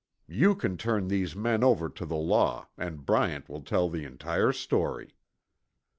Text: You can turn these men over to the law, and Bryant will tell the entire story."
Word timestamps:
You 0.33 0.55
can 0.55 0.77
turn 0.77 1.09
these 1.09 1.35
men 1.35 1.63
over 1.63 1.87
to 1.87 2.07
the 2.07 2.15
law, 2.15 2.67
and 2.75 3.05
Bryant 3.05 3.47
will 3.47 3.61
tell 3.61 3.87
the 3.87 4.03
entire 4.03 4.51
story." 4.51 5.13